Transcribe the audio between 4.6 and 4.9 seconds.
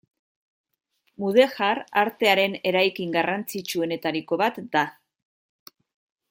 da.